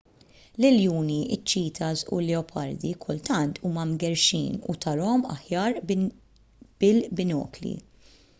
[0.61, 7.77] l-iljuni iċ-ċitas u l-leopardi kultant huma mgerrxin u tarahom aħjar bil-binokli